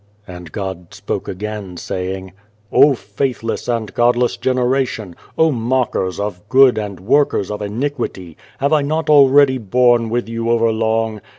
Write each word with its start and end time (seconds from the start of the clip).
And 0.25 0.51
God 0.51 0.95
spoke 0.95 1.27
again 1.27 1.77
saying:" 1.77 2.33
O 2.71 2.95
faithless 2.95 3.67
and 3.67 3.93
godless 3.93 4.35
generation! 4.35 5.15
O 5.37 5.51
mockers 5.51 6.19
of 6.19 6.41
good 6.49 6.79
and 6.79 6.99
workers 6.99 7.51
of 7.51 7.61
iniquity! 7.61 8.35
have 8.57 8.73
I 8.73 8.81
not 8.81 9.11
already 9.11 9.59
borne 9.59 10.09
with 10.09 10.27
you 10.27 10.49
over 10.49 10.71
long 10.71 11.21